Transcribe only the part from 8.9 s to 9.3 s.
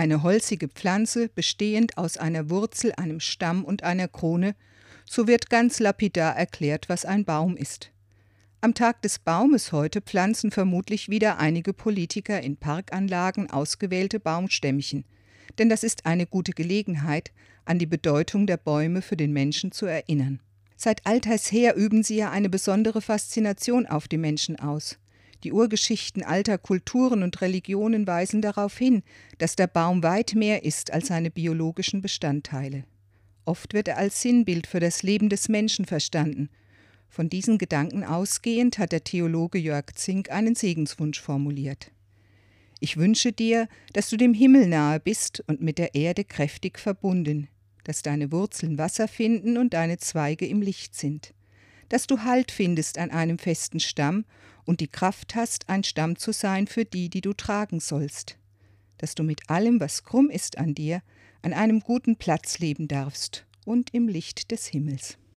des